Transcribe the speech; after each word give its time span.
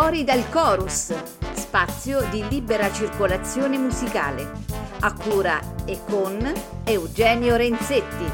Fuori 0.00 0.22
dal 0.22 0.48
Chorus, 0.48 1.12
spazio 1.54 2.20
di 2.30 2.46
libera 2.48 2.88
circolazione 2.92 3.76
musicale, 3.78 4.48
a 5.00 5.12
cura 5.12 5.58
e 5.86 5.98
con 6.08 6.38
Eugenio 6.84 7.56
Renzetti. 7.56 8.24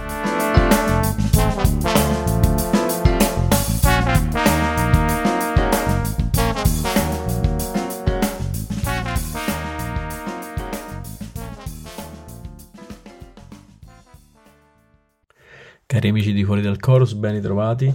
Cari 15.86 16.08
amici 16.08 16.34
di 16.34 16.44
Fuori 16.44 16.60
dal 16.60 16.78
Chorus, 16.78 17.14
ben 17.14 17.32
ritrovati, 17.32 17.90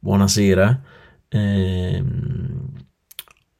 buonasera. 0.00 0.80
Ehm, 1.28 2.75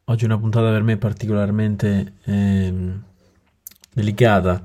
oggi 0.09 0.23
è 0.23 0.27
una 0.27 0.38
puntata 0.38 0.70
per 0.70 0.83
me 0.83 0.96
particolarmente 0.96 2.12
ehm, 2.24 3.02
delicata 3.92 4.62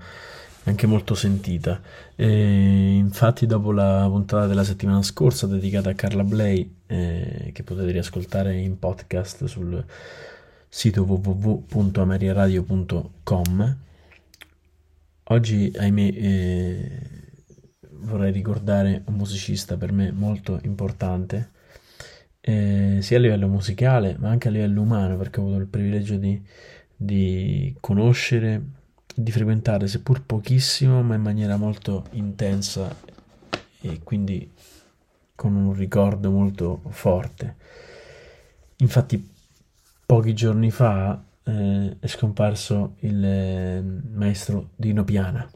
e 0.63 0.69
anche 0.69 0.85
molto 0.85 1.15
sentita. 1.15 1.81
E 2.15 2.95
infatti, 2.95 3.47
dopo 3.47 3.71
la 3.71 4.05
puntata 4.07 4.45
della 4.45 4.63
settimana 4.63 5.01
scorsa 5.01 5.47
dedicata 5.47 5.89
a 5.89 5.95
Carla 5.95 6.23
Bley, 6.23 6.71
eh, 6.85 7.49
che 7.53 7.63
potete 7.63 7.89
riascoltare 7.91 8.55
in 8.57 8.77
podcast 8.77 9.45
sul 9.45 9.83
sito 10.67 11.01
www.ameriaradio.com, 11.03 13.77
oggi, 15.23 15.73
ahimè, 15.75 16.01
eh, 16.01 16.99
vorrei 18.01 18.31
ricordare 18.31 19.01
un 19.05 19.15
musicista 19.15 19.75
per 19.77 19.91
me 19.91 20.11
molto 20.11 20.59
importante, 20.63 21.49
eh, 22.41 22.97
sia 23.01 23.17
a 23.17 23.19
livello 23.19 23.47
musicale 23.47 24.17
ma 24.19 24.29
anche 24.29 24.47
a 24.47 24.51
livello 24.51 24.81
umano, 24.81 25.17
perché 25.17 25.39
ho 25.39 25.43
avuto 25.43 25.59
il 25.59 25.67
privilegio 25.67 26.17
di, 26.17 26.41
di 26.95 27.75
conoscere, 27.79 28.61
di 29.13 29.31
frequentare, 29.31 29.87
seppur 29.87 30.23
pochissimo, 30.23 31.01
ma 31.03 31.15
in 31.15 31.21
maniera 31.21 31.57
molto 31.57 32.05
intensa 32.11 32.95
e 33.81 33.99
quindi 34.03 34.51
con 35.35 35.55
un 35.55 35.73
ricordo 35.73 36.31
molto 36.31 36.81
forte. 36.89 37.55
Infatti, 38.77 39.29
pochi 40.05 40.33
giorni 40.33 40.71
fa 40.71 41.23
eh, 41.43 41.97
è 41.99 42.07
scomparso 42.07 42.95
il 42.99 43.23
eh, 43.23 43.83
maestro 44.13 44.69
Dino 44.75 45.03
Piana 45.03 45.49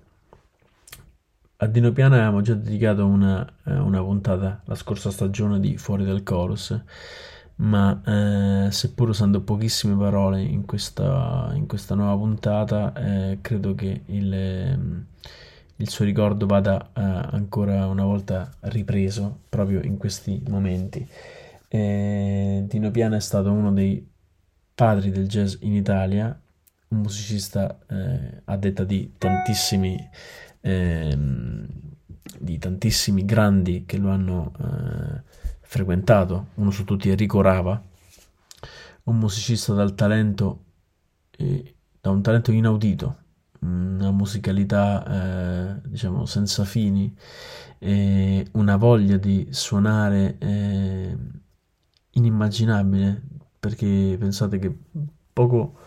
a 1.58 1.68
Dino 1.68 1.92
Piano 1.92 2.16
avevamo 2.16 2.42
già 2.42 2.54
dedicato 2.54 3.06
una, 3.06 3.46
eh, 3.66 3.74
una, 3.78 4.02
puntata 4.02 4.62
la 4.66 4.76
scorsa 4.76 5.10
stagione 5.10 5.60
di 5.60 5.78
Fuori 5.78 6.04
dal 6.04 6.24
Chorus, 6.24 6.78
ma 7.58 8.02
eh, 8.68 8.72
seppur 8.72 9.10
usando 9.10 9.42
pochissime 9.42 9.96
parole 9.96 10.42
in 10.42 10.66
questa, 10.66 11.52
in 11.54 11.66
questa 11.66 11.96
nuova 11.96 12.16
puntata, 12.18 12.94
eh, 12.94 13.38
credo 13.42 13.74
che 13.74 14.02
il, 14.08 14.34
ehm, 14.34 15.06
il, 15.78 15.90
suo 15.90 16.04
ricordo 16.04 16.46
vada 16.46 16.92
eh, 16.94 17.02
ancora 17.02 17.88
una 17.88 18.04
volta 18.04 18.52
ripreso 18.62 19.44
proprio 19.48 19.82
in 19.82 19.98
questi 19.98 20.42
momenti. 20.50 21.08
Dino 21.70 22.92
Piano 22.92 23.16
è 23.16 23.20
stato 23.20 23.52
uno 23.52 23.74
dei 23.74 24.06
padri 24.74 25.10
del 25.12 25.28
jazz 25.28 25.56
in 25.60 25.74
Italia, 25.74 26.38
un 26.90 27.00
musicista 27.00 27.80
eh, 27.90 28.42
a 28.46 28.56
detta 28.58 28.84
di 28.84 29.14
tantissimi 29.18 29.98
ehm, 30.66 31.68
di 32.40 32.58
tantissimi 32.58 33.24
grandi 33.24 33.84
che 33.86 33.98
lo 33.98 34.10
hanno 34.10 34.52
eh, 34.60 35.22
frequentato, 35.62 36.48
uno 36.56 36.72
su 36.72 36.84
tutti 36.84 37.10
Enrico 37.10 37.42
Rava, 37.42 37.82
un 39.04 39.18
musicista 39.18 39.74
dal 39.74 39.94
talento, 39.94 40.64
eh, 41.38 41.76
da 42.02 42.10
un 42.10 42.22
talento 42.22 42.52
inaudito, 42.52 43.18
una 43.60 44.12
musicalità 44.12 45.78
eh, 45.78 45.88
diciamo 45.88 46.26
senza 46.26 46.66
fini, 46.66 47.16
una 48.54 48.78
voglia 48.78 49.18
di 49.18 49.48
suonare 49.52 50.38
eh, 50.40 51.18
inimmaginabile, 52.12 53.22
perché 53.60 54.16
pensate 54.20 54.58
che 54.58 54.76
poco, 55.34 55.78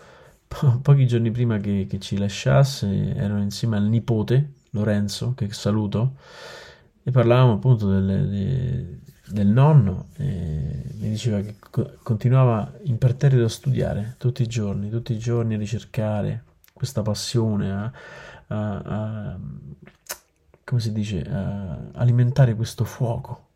po- 0.47 0.79
pochi 0.79 1.07
giorni 1.07 1.31
prima 1.31 1.57
che, 1.57 1.87
che 1.89 1.99
ci 1.99 2.17
lasciasse 2.17 3.15
erano 3.15 3.41
insieme 3.41 3.77
al 3.77 3.83
nipote 3.83 4.53
Lorenzo, 4.71 5.33
che 5.35 5.51
saluto, 5.51 6.15
e 7.03 7.11
parlavamo 7.11 7.53
appunto 7.53 7.89
del, 7.89 8.29
de, 8.29 8.99
del 9.31 9.47
nonno 9.47 10.09
e 10.17 10.93
mi 10.99 11.09
diceva 11.09 11.39
che 11.41 11.55
continuava 12.03 12.71
imperterrito 12.83 13.43
a 13.43 13.49
studiare 13.49 14.15
tutti 14.17 14.41
i 14.41 14.47
giorni, 14.47 14.89
tutti 14.89 15.13
i 15.13 15.17
giorni 15.17 15.55
a 15.55 15.57
ricercare 15.57 16.43
questa 16.73 17.01
passione, 17.01 17.71
a, 17.71 17.91
a, 18.47 18.77
a 18.77 19.39
come 20.63 20.81
si 20.81 20.91
dice, 20.91 21.27
alimentare 21.93 22.55
questo 22.55 22.85
fuoco 22.85 23.47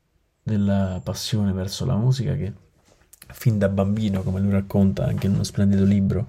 della 0.42 1.00
passione 1.04 1.52
verso 1.54 1.86
la 1.86 1.96
musica 1.96 2.34
che 2.36 2.52
fin 3.28 3.58
da 3.58 3.70
bambino, 3.70 4.24
come 4.24 4.40
lui 4.40 4.52
racconta 4.52 5.06
anche 5.06 5.28
in 5.28 5.34
uno 5.34 5.44
splendido 5.44 5.86
libro, 5.86 6.28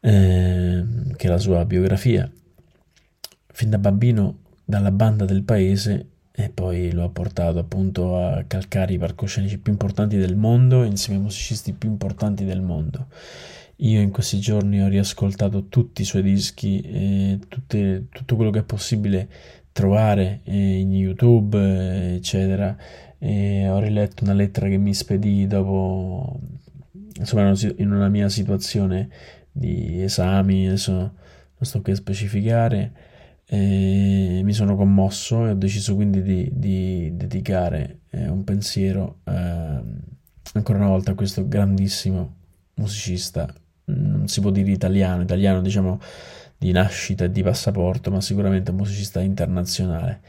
eh, 0.00 0.84
che 1.16 1.26
è 1.26 1.30
la 1.30 1.38
sua 1.38 1.64
biografia, 1.64 2.30
fin 3.60 3.68
da 3.68 3.76
bambino 3.76 4.38
dalla 4.64 4.90
banda 4.90 5.26
del 5.26 5.42
paese 5.42 6.06
e 6.32 6.48
poi 6.48 6.92
lo 6.92 7.04
ha 7.04 7.10
portato 7.10 7.58
appunto 7.58 8.16
a 8.16 8.42
calcare 8.44 8.94
i 8.94 8.98
palcoscenici 8.98 9.58
più 9.58 9.70
importanti 9.70 10.16
del 10.16 10.34
mondo 10.34 10.82
insieme 10.82 11.18
ai 11.18 11.24
musicisti 11.24 11.74
più 11.74 11.90
importanti 11.90 12.46
del 12.46 12.62
mondo. 12.62 13.08
Io 13.76 14.00
in 14.00 14.10
questi 14.12 14.40
giorni 14.40 14.80
ho 14.80 14.88
riascoltato 14.88 15.66
tutti 15.66 16.00
i 16.00 16.06
suoi 16.06 16.22
dischi, 16.22 17.38
tutte, 17.48 18.06
tutto 18.10 18.34
quello 18.34 18.50
che 18.50 18.60
è 18.60 18.62
possibile 18.62 19.28
trovare 19.72 20.40
eh, 20.44 20.78
in 20.78 20.94
YouTube, 20.94 22.14
eccetera. 22.14 22.74
E 23.18 23.68
ho 23.68 23.78
riletto 23.78 24.24
una 24.24 24.32
lettera 24.32 24.68
che 24.68 24.78
mi 24.78 24.94
spedì 24.94 25.46
dopo, 25.46 26.40
insomma, 27.14 27.52
in 27.76 27.90
una 27.92 28.08
mia 28.08 28.30
situazione 28.30 29.10
di 29.52 30.02
esami, 30.02 30.66
adesso 30.66 30.92
non 30.92 31.12
sto 31.60 31.82
qui 31.82 31.92
a 31.92 31.96
specificare 31.96 33.08
e 33.52 34.42
mi 34.44 34.52
sono 34.52 34.76
commosso 34.76 35.44
e 35.46 35.50
ho 35.50 35.54
deciso 35.54 35.96
quindi 35.96 36.22
di, 36.22 36.48
di 36.52 37.10
dedicare 37.14 38.02
eh, 38.10 38.28
un 38.28 38.44
pensiero 38.44 39.18
eh, 39.24 39.80
ancora 40.52 40.78
una 40.78 40.86
volta 40.86 41.10
a 41.10 41.14
questo 41.14 41.48
grandissimo 41.48 42.36
musicista, 42.74 43.52
non 43.86 44.28
si 44.28 44.40
può 44.40 44.52
dire 44.52 44.70
italiano, 44.70 45.22
italiano 45.22 45.60
diciamo 45.60 46.00
di 46.56 46.70
nascita 46.70 47.24
e 47.24 47.32
di 47.32 47.42
passaporto, 47.42 48.12
ma 48.12 48.20
sicuramente 48.20 48.70
un 48.70 48.76
musicista 48.76 49.20
internazionale. 49.20 50.20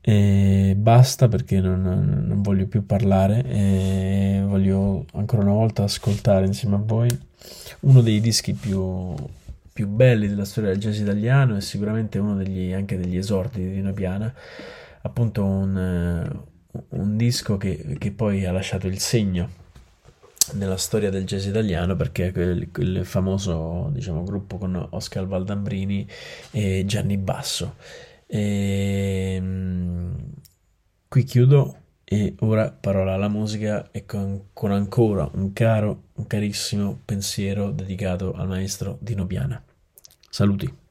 E 0.00 0.74
basta 0.78 1.28
perché 1.28 1.60
non, 1.60 1.82
non 1.82 2.40
voglio 2.40 2.66
più 2.68 2.86
parlare 2.86 4.44
voglio 4.46 5.04
ancora 5.12 5.42
una 5.42 5.52
volta 5.52 5.82
ascoltare 5.82 6.46
insieme 6.46 6.76
a 6.76 6.82
voi 6.82 7.08
uno 7.80 8.00
dei 8.00 8.20
dischi 8.20 8.54
più 8.54 9.14
più 9.76 9.88
belli 9.88 10.26
della 10.26 10.46
storia 10.46 10.70
del 10.70 10.78
jazz 10.78 10.98
italiano 11.00 11.54
e 11.54 11.60
sicuramente 11.60 12.18
uno 12.18 12.34
degli, 12.34 12.72
anche 12.72 12.96
degli 12.96 13.18
esordi 13.18 13.62
di 13.62 13.74
Dino 13.74 13.92
Piana, 13.92 14.32
appunto 15.02 15.44
un, 15.44 15.76
eh, 15.76 16.80
un 16.96 17.16
disco 17.18 17.58
che, 17.58 17.96
che, 17.98 18.10
poi 18.10 18.46
ha 18.46 18.52
lasciato 18.52 18.86
il 18.86 18.98
segno 18.98 19.50
nella 20.54 20.78
storia 20.78 21.10
del 21.10 21.24
jazz 21.26 21.44
italiano 21.44 21.94
perché 21.94 22.32
quel, 22.32 22.70
quel 22.72 23.04
famoso 23.04 23.90
diciamo, 23.92 24.24
gruppo 24.24 24.56
con 24.56 24.74
Oscar 24.92 25.26
Valdambrini 25.26 26.08
e 26.52 26.84
Gianni 26.86 27.18
Basso. 27.18 27.74
E, 28.26 29.34
ehm, 29.36 30.16
qui 31.06 31.22
chiudo 31.24 31.80
e 32.08 32.36
ora 32.38 32.70
parola 32.70 33.14
alla 33.14 33.28
musica 33.28 33.90
e 33.90 34.06
con, 34.06 34.50
con, 34.52 34.70
ancora 34.70 35.28
un 35.34 35.52
caro, 35.52 36.04
un 36.14 36.28
carissimo 36.28 37.00
pensiero 37.04 37.72
dedicato 37.72 38.32
al 38.32 38.46
maestro 38.46 38.96
Dino 39.00 39.26
Piana. 39.26 39.60
Saluti. 40.30 40.85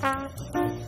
Thank 0.00 0.80
you. 0.80 0.87